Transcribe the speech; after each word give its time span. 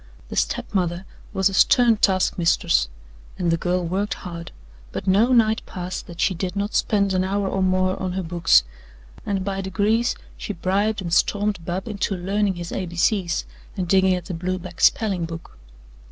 The 0.29 0.35
step 0.35 0.73
mother 0.73 1.05
was 1.31 1.47
a 1.47 1.53
stern 1.53 1.97
taskmistress, 1.97 2.87
and 3.37 3.51
the 3.51 3.55
girl 3.57 3.85
worked 3.85 4.15
hard, 4.15 4.51
but 4.91 5.05
no 5.05 5.31
night 5.31 5.61
passed 5.67 6.07
that 6.07 6.19
she 6.19 6.33
did 6.33 6.55
not 6.55 6.73
spend 6.73 7.13
an 7.13 7.23
hour 7.23 7.47
or 7.47 7.61
more 7.61 8.01
on 8.01 8.13
her 8.13 8.23
books, 8.23 8.63
and 9.27 9.45
by 9.45 9.61
degrees 9.61 10.15
she 10.37 10.53
bribed 10.53 11.03
and 11.03 11.13
stormed 11.13 11.63
Bub 11.63 11.87
into 11.87 12.15
learning 12.17 12.55
his 12.55 12.71
A, 12.71 12.87
B, 12.87 12.95
C's 12.95 13.45
and 13.77 13.87
digging 13.87 14.15
at 14.15 14.31
a 14.31 14.33
blue 14.33 14.57
back 14.57 14.81
spelling 14.81 15.25
book. 15.25 15.55